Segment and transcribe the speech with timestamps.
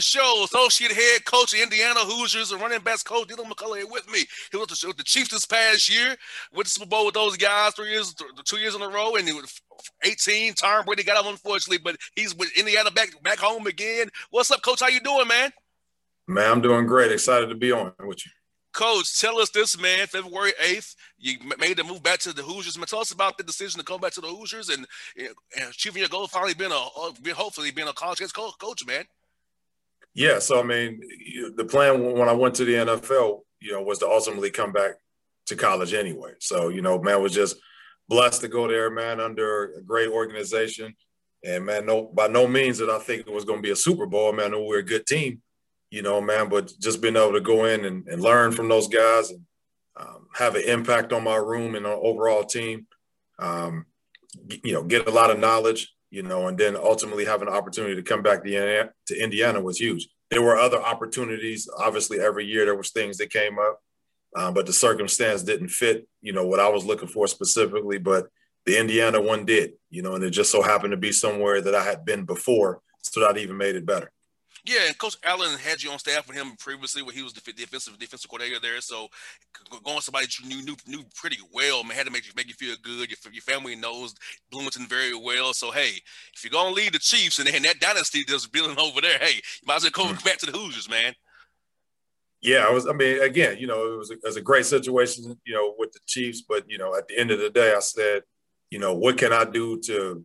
[0.00, 4.10] Show, associate head coach of Indiana Hoosiers and running backs coach Deland McCullough here with
[4.10, 4.20] me.
[4.50, 6.16] He was with the Chiefs this past year,
[6.52, 9.26] went to Super Bowl with those guys three years, two years in a row, and
[9.26, 9.60] he was
[10.04, 10.54] 18.
[10.54, 14.08] Tom Brady got him unfortunately, but he's with Indiana back back home again.
[14.30, 14.80] What's up, coach?
[14.80, 15.50] How you doing, man?
[16.26, 17.12] Man, I'm doing great.
[17.12, 18.32] Excited to be on with you.
[18.72, 20.06] Coach, tell us this, man.
[20.06, 22.76] February 8th, you made the move back to the Hoosiers.
[22.76, 26.00] Man, tell us about the decision to come back to the Hoosiers and, and achieving
[26.00, 26.74] your goal, finally being a,
[27.34, 29.04] hopefully being a college coach, coach, man.
[30.14, 31.00] Yeah, so I mean,
[31.56, 34.92] the plan when I went to the NFL, you know, was to ultimately come back
[35.46, 36.32] to college anyway.
[36.40, 37.56] So you know, man, was just
[38.08, 40.94] blessed to go there, man, under a great organization,
[41.44, 43.76] and man, no, by no means did I think it was going to be a
[43.76, 44.32] Super Bowl.
[44.32, 45.40] Man, we we're a good team,
[45.90, 48.88] you know, man, but just being able to go in and, and learn from those
[48.88, 49.40] guys and
[49.96, 52.86] um, have an impact on my room and our overall team,
[53.38, 53.86] um,
[54.62, 57.94] you know, get a lot of knowledge you know, and then ultimately have an opportunity
[57.94, 58.90] to come back to,
[59.22, 60.08] Indiana was huge.
[60.30, 61.68] There were other opportunities.
[61.78, 63.80] Obviously, every year there was things that came up,
[64.36, 67.98] um, but the circumstance didn't fit, you know, what I was looking for specifically.
[67.98, 68.28] But
[68.66, 71.74] the Indiana one did, you know, and it just so happened to be somewhere that
[71.74, 74.10] I had been before, so that even made it better.
[74.64, 77.40] Yeah, and Coach Allen had you on staff with him previously when he was the
[77.52, 78.80] defensive defensive coordinator there.
[78.80, 79.08] So
[79.84, 82.48] going somebody that you knew knew, knew pretty well, man, had to make you make
[82.48, 83.10] you feel good.
[83.10, 84.14] Your, your family knows
[84.50, 85.52] Bloomington very well.
[85.52, 85.92] So hey,
[86.34, 89.36] if you're gonna lead the Chiefs and, and that dynasty just building over there, hey,
[89.36, 90.24] you might as well come mm-hmm.
[90.24, 91.14] back to the Hoosiers, man.
[92.40, 92.86] Yeah, I was.
[92.86, 95.74] I mean, again, you know, it was, a, it was a great situation, you know,
[95.76, 96.42] with the Chiefs.
[96.42, 98.22] But you know, at the end of the day, I said,
[98.70, 100.24] you know, what can I do to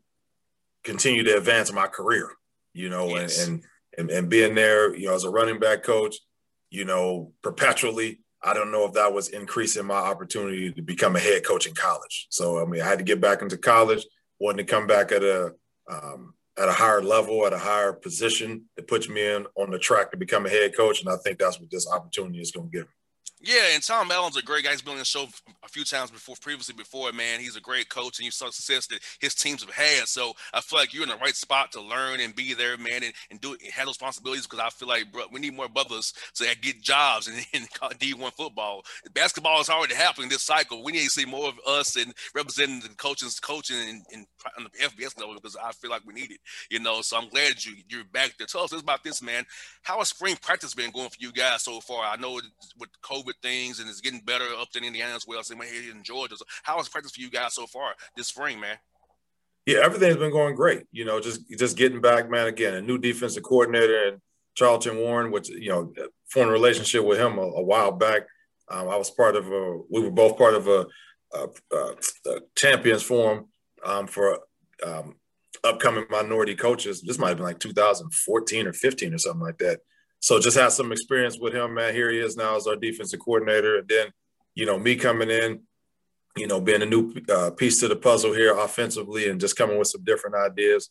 [0.83, 2.29] continue to advance my career?
[2.73, 3.47] You know, yes.
[3.47, 3.63] and, and
[3.97, 6.17] and, and being there, you know, as a running back coach,
[6.69, 11.19] you know, perpetually, I don't know if that was increasing my opportunity to become a
[11.19, 12.27] head coach in college.
[12.29, 14.05] So I mean, I had to get back into college,
[14.39, 15.53] wanting to come back at a
[15.89, 19.79] um, at a higher level, at a higher position that puts me in on the
[19.79, 21.01] track to become a head coach.
[21.01, 22.93] And I think that's what this opportunity is going to give me.
[23.45, 24.71] Yeah, and Tom Allen's a great guy.
[24.71, 25.25] He's been on the show
[25.65, 27.11] a few times before, previously before.
[27.11, 30.07] Man, he's a great coach, and you saw success that his teams have had.
[30.07, 33.03] So I feel like you're in the right spot to learn and be there, man,
[33.03, 34.47] and, and do have those responsibilities.
[34.47, 38.31] Because I feel like bro, we need more brothers to get jobs in, in D1
[38.31, 38.85] football.
[39.13, 40.81] Basketball is already happening this cycle.
[40.81, 44.25] We need to see more of us and representing the coaches, coaching in, in,
[44.57, 46.39] on the FBS level because I feel like we need it.
[46.69, 48.47] You know, so I'm glad you you're back there.
[48.47, 49.43] Tell us about this, man.
[49.81, 52.05] How has spring practice been going for you guys so far?
[52.05, 52.39] I know
[52.79, 55.43] with COVID things and it's getting better up in Indiana as well.
[55.43, 56.37] Same way here in Georgia.
[56.37, 58.77] So how is practice for you guys so far this spring, man?
[59.65, 60.83] Yeah, everything's been going great.
[60.91, 62.47] You know, just just getting back, man.
[62.47, 64.21] Again, a new defensive coordinator and
[64.55, 65.93] Charlton Warren, which you know,
[66.29, 68.23] formed a relationship with him a, a while back.
[68.69, 69.79] Um, I was part of a.
[69.89, 70.85] We were both part of a,
[71.33, 71.47] a,
[72.27, 73.47] a champions forum
[73.85, 74.39] um, for
[74.85, 75.15] um,
[75.63, 77.01] upcoming minority coaches.
[77.01, 79.79] This might have been like 2014 or 15 or something like that
[80.23, 81.93] so just had some experience with him, man.
[81.93, 83.79] Here he is now as our defensive coordinator.
[83.79, 84.07] And then,
[84.55, 85.63] you know, me coming in,
[86.37, 89.77] you know, being a new uh, piece to the puzzle here offensively and just coming
[89.77, 90.89] with some different ideas.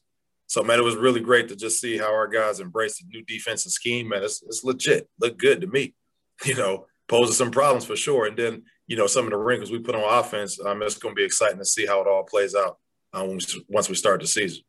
[0.48, 3.24] So, man, it was really great to just see how our guys embrace the new
[3.24, 4.22] defensive scheme, man.
[4.22, 5.94] It's, it's legit, look good to me,
[6.44, 8.26] you know, poses some problems for sure.
[8.26, 11.14] And then, you know, some of the wrinkles we put on offense, um, it's going
[11.14, 12.76] to be exciting to see how it all plays out
[13.14, 13.26] uh,
[13.66, 14.62] once we start the season.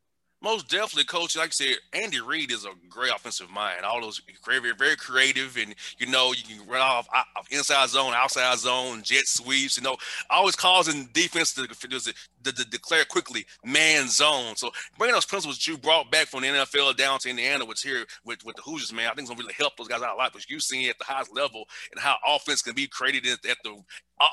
[0.44, 1.38] Most definitely, coach.
[1.38, 3.82] Like I said, Andy Reid is a great offensive mind.
[3.82, 8.12] All those very, very creative, and you know you can run off, off inside zone,
[8.14, 9.78] outside zone, jet sweeps.
[9.78, 9.96] You know,
[10.28, 12.12] always causing defense to, to, to,
[12.42, 14.54] to declare quickly man zone.
[14.56, 18.04] So bringing those principles you brought back from the NFL down to Indiana, which here
[18.26, 20.18] with, with the Hoosiers, man, I think it's gonna really help those guys out a
[20.18, 23.50] lot because you've seen at the highest level and how offense can be created at,
[23.50, 23.82] at the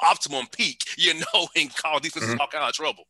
[0.03, 0.83] optimum peak.
[0.97, 2.41] You know, and cause defenses mm-hmm.
[2.41, 3.05] all kind of trouble.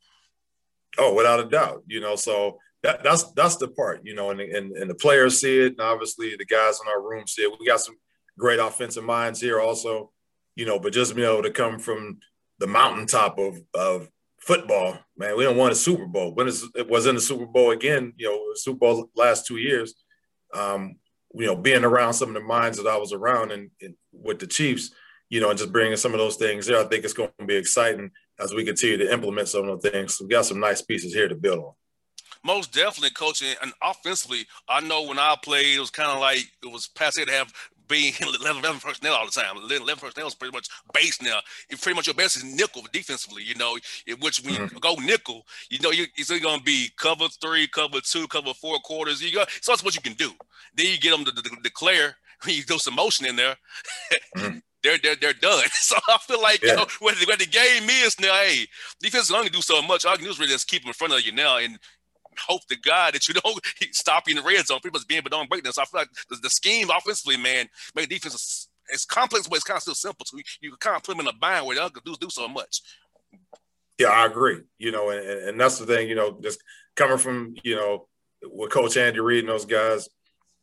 [0.99, 1.83] Oh, without a doubt.
[1.87, 5.39] You know, so that, that's that's the part, you know, and, and and the players
[5.39, 7.51] see it, and obviously the guys in our room see it.
[7.59, 7.95] We got some
[8.39, 10.11] great offensive minds here, also,
[10.55, 12.19] you know, but just being able to come from
[12.59, 16.33] the mountaintop of of football, man, we don't want a Super Bowl.
[16.33, 19.93] When it was in the Super Bowl again, you know, Super Bowl last two years,
[20.53, 20.95] um,
[21.35, 24.39] you know, being around some of the minds that I was around and, and with
[24.39, 24.91] the Chiefs,
[25.29, 27.45] you know, and just bringing some of those things there, I think it's going to
[27.45, 30.19] be exciting as we continue to implement some of the things.
[30.19, 31.73] We got some nice pieces here to build on
[32.43, 34.45] most definitely coaching and offensively.
[34.67, 37.53] I know when I played, it was kind of like it was passé to have
[37.91, 39.57] being 11, 11 personnel all the time.
[39.57, 41.39] 11 personnel is pretty much base now.
[41.69, 43.77] It pretty much your best is nickel defensively, you know,
[44.19, 44.75] which when mm-hmm.
[44.75, 48.53] you go nickel, you know, you, it's going to be cover three, cover two, cover
[48.53, 49.21] four quarters.
[49.21, 50.31] You go, so that's what you can do.
[50.75, 53.55] Then you get them to, to, to declare, when you do some motion in there.
[54.37, 54.57] mm-hmm.
[54.83, 55.63] They're, they're they're done.
[55.73, 56.71] So I feel like yeah.
[56.71, 58.65] you know when the, when the game is now, hey,
[58.99, 60.05] defense is only do so much.
[60.05, 61.77] All you can do is really just keep them in front of you now, and
[62.37, 63.59] hope to God that you don't
[63.91, 64.79] stop you in the red zone.
[64.81, 65.73] People being but don't break them.
[65.73, 69.55] So I feel like the, the scheme offensively, man, make defense is, it's complex, but
[69.55, 70.25] it's kind of still simple.
[70.25, 72.29] So you, you kind of put them in a bind where they can do, do
[72.29, 72.81] so much.
[73.97, 74.61] Yeah, I agree.
[74.79, 76.59] You know, and, and that's the thing, you know, just
[76.95, 78.07] coming from, you know,
[78.43, 80.09] with Coach Andy Reid and those guys,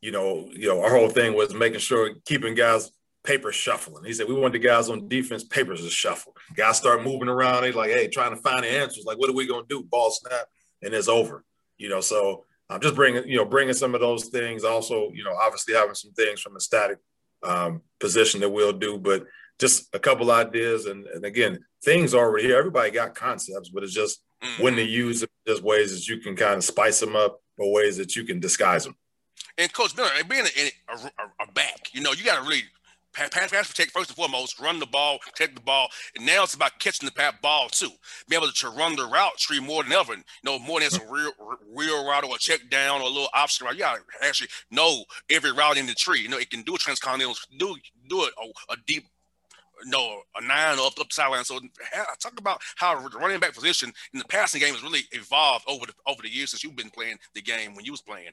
[0.00, 2.90] you know, you know, our whole thing was making sure keeping guys
[3.24, 4.04] papers shuffling.
[4.04, 6.34] He said we want the guys on defense papers to shuffle.
[6.54, 7.62] Guys start moving around.
[7.62, 9.04] They like, hey, trying to find the answers.
[9.04, 9.82] Like, what are we gonna do?
[9.82, 10.46] Ball snap,
[10.82, 11.44] and it's over
[11.78, 14.64] you know, so I'm just bringing, you know, bringing some of those things.
[14.64, 16.98] Also, you know, obviously having some things from a static
[17.42, 19.24] um, position that we'll do, but
[19.58, 20.86] just a couple ideas.
[20.86, 22.58] And, and again, things already here.
[22.58, 24.62] Everybody got concepts, but it's just mm-hmm.
[24.62, 27.72] when to use them, just ways that you can kind of spice them up or
[27.72, 28.96] ways that you can disguise them.
[29.56, 32.64] And Coach Miller, being a, a, a back, you know, you got to really
[33.26, 36.54] pass, pass protect first and foremost, run the ball, protect the ball, and now it's
[36.54, 37.90] about catching the pat ball too.
[38.28, 40.14] Be able to run the route tree more than ever.
[40.14, 41.12] You know, more than some mm.
[41.12, 41.32] real
[41.74, 43.74] real route or a check down or a little option route.
[43.74, 46.20] You gotta actually know every route in the tree.
[46.20, 47.76] You know, it can do a transcontinental, do
[48.08, 49.04] do it a, a deep
[49.84, 51.44] no, a nine up up sideline.
[51.44, 51.60] So
[51.94, 55.64] I talk about how the running back position in the passing game has really evolved
[55.68, 58.30] over the over the years since you've been playing the game when you was playing.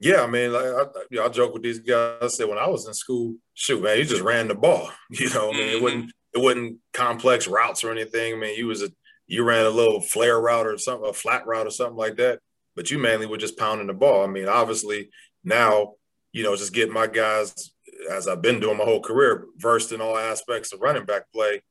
[0.00, 2.18] Yeah, I mean, like, I, you know, I joke with these guys.
[2.22, 4.90] I said when I was in school, shoot, man, you just ran the ball.
[5.10, 5.76] You know, I mean, mm-hmm.
[5.76, 8.34] it wasn't it wasn't complex routes or anything.
[8.34, 8.90] I mean, you was a
[9.26, 12.40] you ran a little flare route or something, a flat route or something like that.
[12.76, 14.22] But you mainly were just pounding the ball.
[14.22, 15.10] I mean, obviously
[15.44, 15.94] now,
[16.32, 17.72] you know, just getting my guys
[18.10, 21.62] as I've been doing my whole career, versed in all aspects of running back play.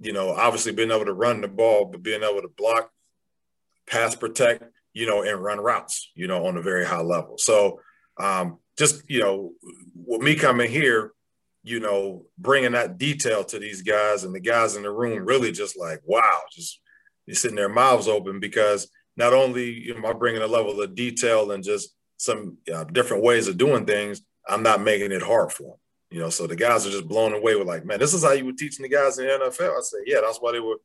[0.00, 2.90] You know, obviously being able to run the ball, but being able to block,
[3.86, 4.64] pass protect,
[4.94, 7.36] you know, and run routes, you know, on a very high level.
[7.36, 7.80] So
[8.18, 9.52] um, just, you know,
[9.94, 11.12] with me coming here,
[11.64, 15.50] you know, bringing that detail to these guys and the guys in the room really
[15.50, 16.80] just like, wow, just
[17.30, 21.64] sitting their mouths open because not only am I bringing a level of detail and
[21.64, 25.78] just some uh, different ways of doing things, I'm not making it hard for them.
[26.10, 28.32] You know, so the guys are just blown away with like, man, this is how
[28.32, 29.76] you were teaching the guys in the NFL.
[29.76, 30.76] I say, yeah, that's why they were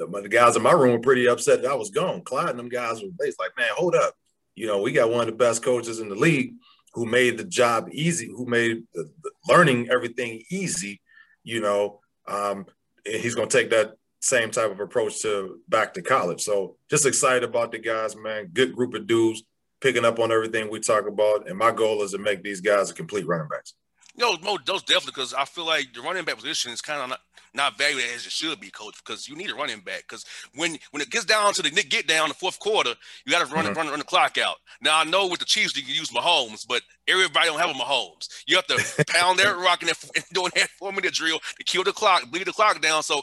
[0.00, 2.22] the, the guys in my room were pretty upset that I was gone.
[2.22, 4.14] Clyde and them guys were they like, man, hold up.
[4.54, 6.54] You know, we got one of the best coaches in the league
[6.94, 11.00] who made the job easy, who made the, the learning everything easy.
[11.44, 12.66] You know, um,
[13.06, 16.42] he's going to take that same type of approach to back to college.
[16.42, 18.50] So just excited about the guys, man.
[18.52, 19.42] Good group of dudes
[19.80, 21.48] picking up on everything we talk about.
[21.48, 23.74] And my goal is to make these guys a complete running backs.
[24.16, 27.08] No, no, those definitely because I feel like the running back position is kind of
[27.10, 27.20] not,
[27.54, 28.96] not valued as it should be, coach.
[29.04, 30.02] Because you need a running back.
[30.08, 30.24] Because
[30.54, 33.54] when when it gets down to the get down the fourth quarter, you got to
[33.54, 33.74] run, mm-hmm.
[33.74, 34.56] run run the clock out.
[34.80, 37.74] Now I know with the Chiefs you can use Mahomes, but everybody don't have a
[37.74, 38.28] Mahomes.
[38.46, 39.92] You have to pound that rock and
[40.32, 43.02] doing that four minute drill to kill the clock, bleed the clock down.
[43.02, 43.22] So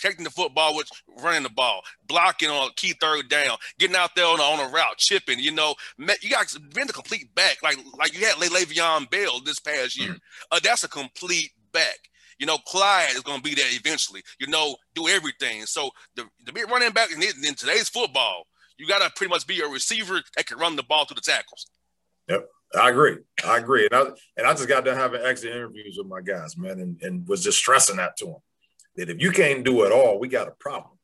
[0.00, 0.88] protecting the football with
[1.22, 4.68] running the ball, blocking on a key third down, getting out there on a, on
[4.68, 5.38] a route, chipping.
[5.38, 9.60] You know, you got been the complete back like like you had Le'Veon Bell this
[9.60, 10.10] past year.
[10.10, 10.52] Mm-hmm.
[10.52, 11.98] Uh, that's a complete back.
[12.38, 14.22] You know, Clyde is going to be there eventually.
[14.38, 15.66] You know, do everything.
[15.66, 18.46] So the the big running back in, in today's football,
[18.78, 21.20] you got to pretty much be a receiver that can run the ball through the
[21.20, 21.66] tackles.
[22.28, 22.46] Yep.
[22.80, 23.16] I agree.
[23.44, 23.88] I agree.
[23.90, 24.02] And I,
[24.36, 27.42] and I just got done having exit interviews with my guys, man, and, and was
[27.42, 28.36] just stressing that to them
[28.96, 30.98] that if you can't do it all, we got a problem.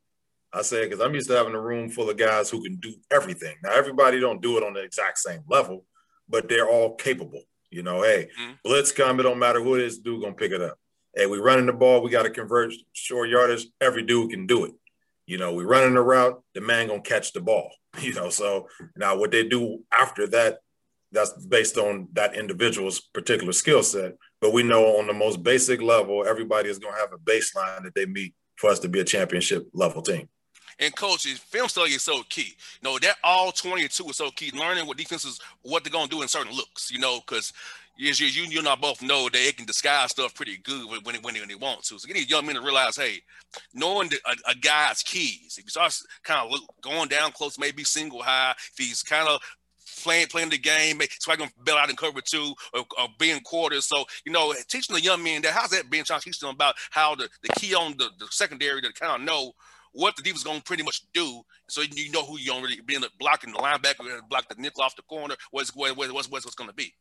[0.53, 2.95] I say because I'm used to having a room full of guys who can do
[3.13, 3.57] everything.
[3.63, 5.85] Now everybody don't do it on the exact same level,
[6.29, 7.43] but they're all capable.
[7.71, 8.53] You know, hey, mm-hmm.
[8.65, 10.79] blitz come, it don't matter who it is, dude gonna pick it up.
[11.15, 13.67] Hey, we running the ball, we got to convert short yardage.
[13.81, 14.73] Every dude can do it.
[15.27, 17.71] You know, we running the route, the man gonna catch the ball.
[17.99, 20.59] You know, so now what they do after that,
[21.13, 24.17] that's based on that individual's particular skill set.
[24.41, 27.95] But we know on the most basic level, everybody is gonna have a baseline that
[27.95, 30.29] they meet for us to be a championship level team.
[30.79, 32.55] And coaches, film study is so key.
[32.83, 34.51] You know, that all 22 is so key.
[34.51, 37.53] Learning what defenses, what they're gonna do in certain looks, you know, because
[37.97, 41.01] yes, you, you and I both know that they can disguise stuff pretty good when,
[41.03, 41.99] when, when, they, they want to.
[41.99, 43.21] So need young men to realize, hey,
[43.75, 47.85] knowing the, a, a, guy's keys, if he starts kind of going down close, maybe
[47.85, 49.41] single high, if he's kind of
[50.03, 53.41] playing playing the game, so I can bail out in cover two or, or being
[53.41, 53.87] quarters.
[53.87, 56.51] So you know, teaching the young men that how's that being trying to teach them
[56.51, 59.53] about how the, the key on the, the secondary to kind of know
[59.93, 63.03] what the defense going to pretty much do, so you know who you're already being
[63.19, 66.69] blocking the linebacker, block the nickel off the corner, what's what, what's what's what's going
[66.69, 66.93] to be.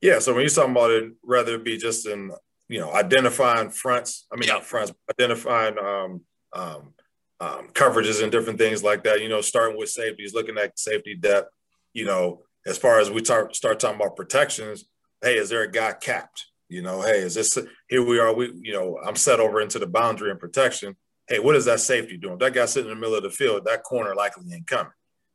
[0.00, 2.32] Yeah, so when you're talking about it, rather it be just in
[2.68, 4.26] you know identifying fronts.
[4.32, 6.20] I mean, not fronts, identifying um,
[6.52, 6.94] um,
[7.40, 9.20] um, coverages and different things like that.
[9.20, 11.50] You know, starting with safeties, looking at safety depth.
[11.92, 14.84] You know, as far as we start start talking about protections,
[15.22, 16.46] hey, is there a guy capped?
[16.68, 17.58] You know, hey, is this
[17.88, 18.34] here we are?
[18.34, 20.96] We, you know, I'm set over into the boundary and protection
[21.28, 22.38] hey, what is that safety doing?
[22.38, 24.92] That guy sitting in the middle of the field, that corner likely ain't coming.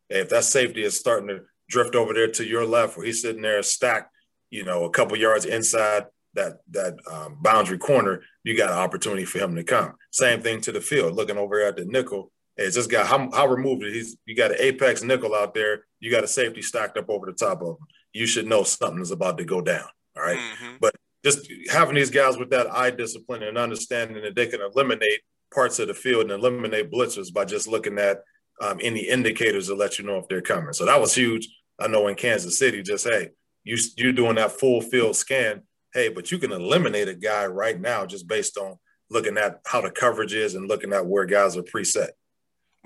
[0.10, 3.22] Hey, if that safety is starting to drift over there to your left, where he's
[3.22, 4.12] sitting there stacked,
[4.50, 9.26] you know, a couple yards inside that that um, boundary corner, you got an opportunity
[9.26, 9.94] for him to come.
[10.12, 12.32] Same thing to the field, looking over at the nickel.
[12.58, 13.94] It's just got How, how removed it?
[13.94, 15.86] He's you got an apex nickel out there.
[16.00, 17.88] You got a safety stacked up over the top of him.
[18.14, 19.86] You should know something is about to go down.
[20.16, 20.38] All right?
[20.38, 20.76] mm-hmm.
[20.82, 25.22] but just having these guys with that eye discipline and understanding that they can eliminate
[25.54, 28.22] parts of the field and eliminate blitzers by just looking at
[28.62, 30.74] um, any indicators to let you know if they're coming.
[30.74, 31.48] So that was huge.
[31.80, 33.30] I know in Kansas City, just hey,
[33.64, 35.64] you you doing that full field scan.
[35.94, 38.78] Hey, but you can eliminate a guy right now just based on
[39.10, 42.10] looking at how the coverage is and looking at where guys are preset.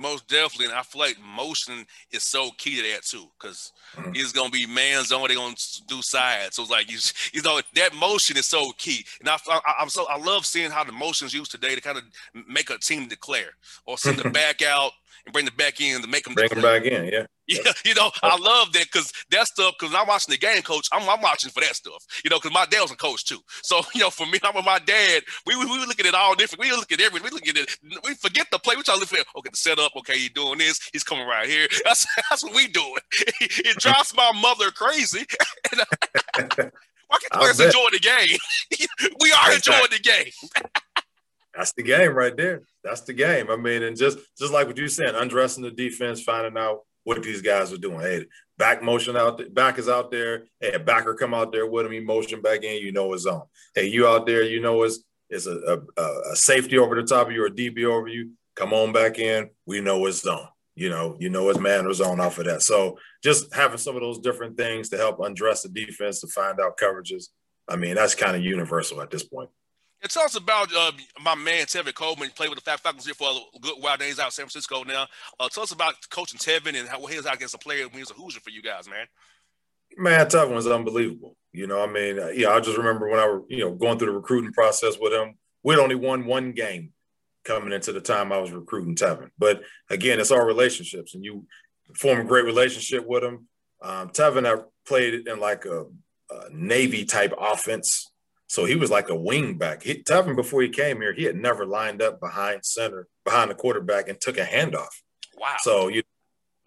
[0.02, 4.12] Most definitely, and I feel like motion is so key to that too, because mm-hmm.
[4.16, 5.28] it's gonna be man zone.
[5.28, 5.56] They're gonna
[5.88, 6.98] do sides, so it's like you,
[7.34, 9.06] you know, that motion is so key.
[9.20, 11.82] And I, I, am so I love seeing how the motion is used today to
[11.82, 12.04] kind of
[12.48, 13.52] make a team declare
[13.86, 14.92] or send the back out
[15.26, 17.06] and bring the back in to make them bring them back in.
[17.06, 19.76] Yeah, yeah, you know, I love that because that stuff.
[19.78, 20.88] Because I'm watching the game, coach.
[20.92, 22.06] I'm, I'm watching for that stuff.
[22.24, 23.40] You know, because my dad was a coach too.
[23.64, 25.24] So you know, for me, I'm with my dad.
[25.46, 26.62] We we, we looking at all different.
[26.62, 27.30] We look at everything.
[27.30, 27.78] We look at it.
[28.04, 28.76] We forget the play.
[28.76, 29.96] We try to look at okay, the setup.
[29.98, 30.80] Okay, he's doing this.
[30.94, 31.68] He's coming right here.
[31.84, 32.96] That's that's what we doing.
[33.42, 35.26] it drives my mother crazy.
[37.12, 38.38] Why can't players enjoy the game?
[39.20, 40.32] we are enjoying the game.
[41.62, 42.64] That's the game right there.
[42.84, 43.52] That's the game.
[43.52, 47.22] I mean, and just just like what you said, undressing the defense, finding out what
[47.22, 48.00] these guys are doing.
[48.00, 48.26] Hey,
[48.58, 50.46] back motion out there, back is out there.
[50.60, 53.44] Hey, backer come out there with him, he motion back in, you know it's on.
[53.76, 56.02] Hey, you out there, you know it's it's a, a,
[56.32, 58.32] a safety over the top of you or DB over you.
[58.56, 60.48] Come on back in, we know it's on.
[60.74, 62.64] You know, you know it's man or zone off of that.
[62.64, 66.60] So just having some of those different things to help undress the defense to find
[66.60, 67.26] out coverages.
[67.68, 69.52] I mean, that's kind of universal at this point.
[70.02, 70.92] And tell us about uh,
[71.24, 72.28] my man Tevin Coleman.
[72.28, 73.98] He played with the Falcons here for a good while.
[74.00, 75.06] He's out in San Francisco now.
[75.40, 77.94] Uh, tell us about coaching Tevin and how he was out against a player when
[77.94, 79.06] he was a Hoosier for you guys, man.
[79.98, 81.36] Man, Tevin was unbelievable.
[81.54, 84.00] You know, I mean, uh, yeah, I just remember when I were, you know, going
[84.00, 85.36] through the recruiting process with him.
[85.64, 86.94] We'd only won one game
[87.44, 89.30] coming into the time I was recruiting Tevin.
[89.38, 91.46] But again, it's our relationships, and you
[91.96, 93.48] form a great relationship with him.
[93.82, 95.82] Um, Tevin, I played in like a,
[96.30, 98.11] a Navy type offense
[98.52, 99.82] so he was like a wing back.
[99.82, 103.56] He, Tevin, before he came here, he had never lined up behind center, behind the
[103.56, 104.90] quarterback, and took a handoff.
[105.38, 105.56] Wow.
[105.60, 106.04] So you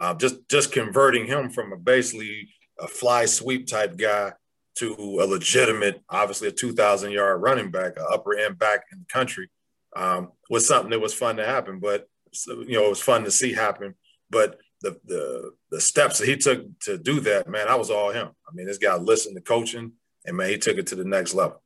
[0.01, 2.49] uh, just just converting him from a basically
[2.81, 4.33] a fly sweep type guy
[4.77, 9.13] to a legitimate, obviously a 2,000 yard running back, an upper end back in the
[9.13, 9.51] country,
[9.95, 11.81] um, was something that was fun to happen.
[11.81, 12.09] But
[12.47, 13.95] you know, it was fun to see happen.
[14.31, 18.11] But the the the steps that he took to do that, man, I was all
[18.11, 18.29] him.
[18.49, 19.93] I mean, this guy listened to coaching,
[20.25, 21.61] and man, he took it to the next level.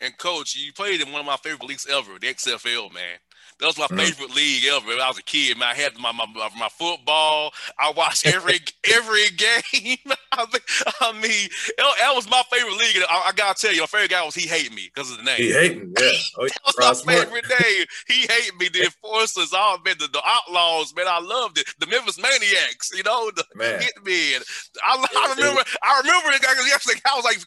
[0.00, 3.18] And coach, you played in one of my favorite leagues ever, the XFL, man.
[3.60, 3.98] That was my mm.
[3.98, 4.86] favorite league ever.
[4.86, 5.68] When I was a kid, man.
[5.70, 6.26] I had my my,
[6.58, 7.52] my football.
[7.78, 8.60] I watched every
[8.92, 9.98] every game.
[10.38, 10.60] I mean,
[11.00, 11.48] I mean
[11.78, 13.02] oh, that was my favorite league.
[13.08, 15.22] I, I, gotta tell you, my favorite guy was he hated me because of the
[15.22, 15.36] name.
[15.36, 16.10] He hated me, yeah.
[16.38, 17.28] Oh, that was my smart.
[17.28, 17.86] favorite name.
[18.08, 18.68] He hated me.
[18.68, 21.06] The enforcers, all man, the, the outlaws, man.
[21.08, 21.66] I loved it.
[21.78, 23.80] The Memphis Maniax, you know, the man.
[23.80, 24.34] hit me.
[24.34, 24.44] And
[24.82, 27.38] I, I remember, I remember it because yesterday I was like,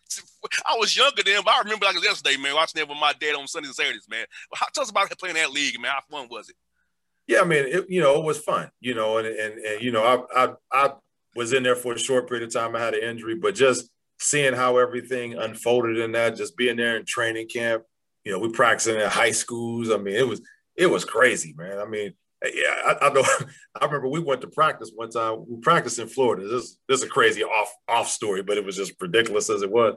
[0.66, 3.36] I was younger then, but I remember like yesterday, man, watching it with my dad
[3.36, 4.26] on Sundays and Saturdays, man.
[4.74, 5.92] Tell us about playing that league, man.
[5.92, 6.56] How fun was it?
[7.28, 9.92] Yeah, I mean, it, you know, it was fun, you know, and and, and you
[9.92, 10.94] know, I, I I
[11.38, 12.76] was in there for a short period of time.
[12.76, 13.90] I had an injury, but just
[14.20, 17.84] seeing how everything unfolded in that, just being there in training camp,
[18.26, 19.92] you know, we practicing in high schools.
[19.92, 20.42] I mean, it was
[20.76, 21.78] it was crazy, man.
[21.78, 22.14] I mean,
[22.44, 23.24] yeah, I, I know.
[23.80, 25.46] I remember we went to practice one time.
[25.48, 26.48] We practiced in Florida.
[26.48, 29.72] This, this is a crazy off off story, but it was just ridiculous as it
[29.72, 29.96] was.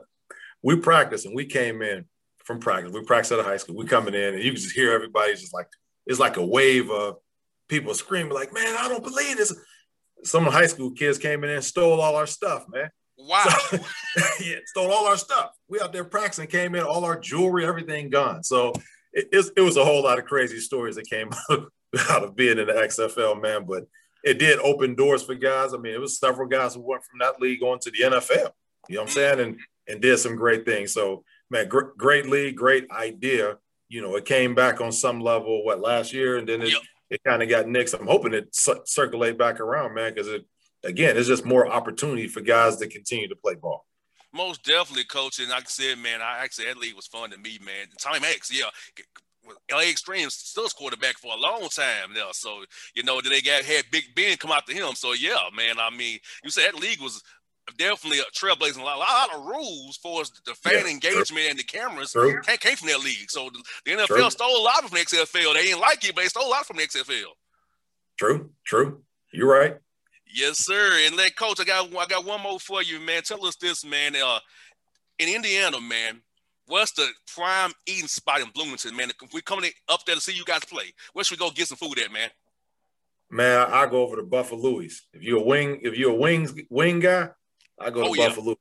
[0.61, 2.05] We practiced and we came in
[2.45, 2.93] from practice.
[2.93, 3.75] We practiced at a high school.
[3.75, 5.67] We coming in and you can just hear everybody just like
[6.05, 7.17] it's like a wave of
[7.67, 9.55] people screaming like, "Man, I don't believe this."
[10.23, 12.89] Some of the high school kids came in and stole all our stuff, man.
[13.17, 13.43] Wow.
[13.69, 13.77] So,
[14.41, 15.51] yeah, stole all our stuff.
[15.67, 18.43] We out there practicing, came in, all our jewelry, everything gone.
[18.43, 18.73] So
[19.13, 22.67] it, it was a whole lot of crazy stories that came out of being in
[22.67, 23.65] the XFL, man.
[23.67, 23.85] But
[24.23, 25.73] it did open doors for guys.
[25.73, 28.51] I mean, it was several guys who went from that league on to the NFL.
[28.89, 29.39] You know what I'm saying?
[29.39, 30.93] And and did some great things.
[30.93, 33.57] So man, gr- great league, great idea.
[33.89, 36.81] You know, it came back on some level what last year, and then it, yep.
[37.11, 37.99] It kind of got nixed.
[37.99, 40.45] I'm hoping it circulate back around, man, because it
[40.83, 43.85] again, it's just more opportunity for guys to continue to play ball.
[44.33, 45.39] Most definitely, coach.
[45.39, 47.87] And like I said, man, I actually that league was fun to me, man.
[47.99, 48.69] Time X, yeah.
[49.71, 52.29] LA Extremes still was quarterback for a long time now.
[52.31, 52.63] So,
[52.93, 54.93] you know, they got had Big Ben come out to him.
[54.93, 55.75] So yeah, man.
[55.79, 57.21] I mean, you said that league was
[57.77, 61.49] definitely a trailblazing a lot, a lot of rules for the fan yeah, engagement true.
[61.49, 62.41] and the cameras true.
[62.41, 63.29] Came, came, from that league.
[63.29, 63.49] So
[63.85, 64.29] the, NFL true.
[64.29, 65.53] stole a lot from the XFL.
[65.53, 67.23] They didn't like it, but they stole a lot from the XFL.
[68.17, 69.01] True, true.
[69.33, 69.77] You're right.
[70.33, 70.91] Yes, sir.
[71.05, 73.23] And let coach, I got I got one more for you, man.
[73.23, 74.15] Tell us this, man.
[74.15, 74.39] Uh,
[75.19, 76.21] in Indiana, man,
[76.67, 79.11] what's the prime eating spot in Bloomington, man?
[79.21, 81.67] If we're coming up there to see you guys play, where should we go get
[81.67, 82.29] some food at, man?
[83.29, 85.07] Man, I go over to Buffalo Buffalouie's.
[85.13, 87.29] If you're a wing, if you're a wings wing guy,
[87.81, 88.55] I go to oh, Buffalo.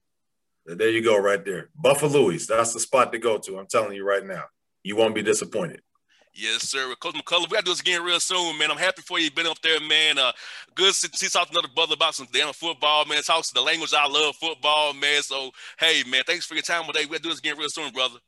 [0.66, 0.74] Yeah.
[0.76, 1.70] There you go, right there.
[1.74, 2.46] Buffalouie's.
[2.46, 3.58] That's the spot to go to.
[3.58, 4.44] I'm telling you right now.
[4.82, 5.82] You won't be disappointed.
[6.32, 6.94] Yes, sir.
[7.00, 8.70] Coach McCullough, we got to do this again real soon, man.
[8.70, 9.30] I'm happy for you.
[9.30, 10.18] Been up there, man.
[10.18, 10.32] Uh,
[10.74, 13.22] good to see talk to another brother about some damn football, man.
[13.22, 15.22] Talks the language I love, football, man.
[15.22, 17.06] So, hey, man, thanks for your time today.
[17.06, 18.18] We'll do this again real soon, brother.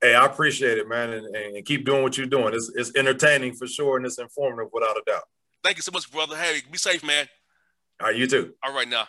[0.00, 2.54] Hey, I appreciate it, man, and, and keep doing what you're doing.
[2.54, 5.24] It's, it's entertaining for sure, and it's informative without a doubt.
[5.62, 6.36] Thank you so much, brother.
[6.36, 7.26] Hey, be safe, man.
[8.00, 8.54] All right, you too.
[8.64, 9.08] All right, now.